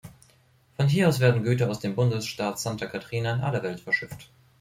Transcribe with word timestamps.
Von 0.77 0.87
hier 0.87 1.07
aus 1.07 1.19
werden 1.19 1.43
Güter 1.43 1.69
aus 1.69 1.79
dem 1.79 1.93
Bundesstaat 1.93 2.59
Santa 2.59 2.87
Catarina 2.87 3.33
in 3.35 3.41
alle 3.41 3.61
Welt 3.61 3.81
verschifft. 3.81 4.31